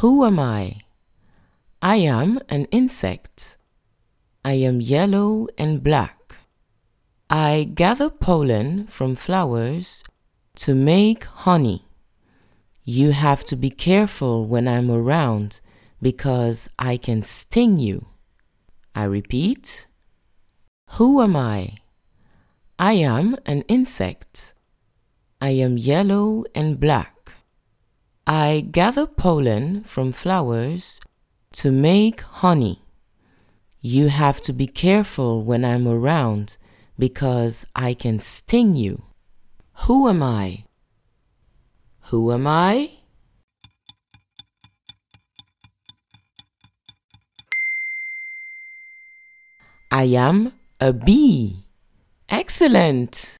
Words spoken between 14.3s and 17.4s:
when I'm around because I can